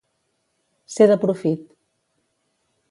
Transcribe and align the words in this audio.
Ser 0.95 1.07
de 1.11 1.19
profit. 1.27 1.67